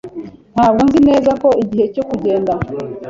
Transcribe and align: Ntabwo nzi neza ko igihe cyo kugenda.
Ntabwo 0.55 0.81
nzi 0.87 0.99
neza 1.09 1.31
ko 1.41 1.49
igihe 1.63 1.85
cyo 1.93 2.03
kugenda. 2.09 2.53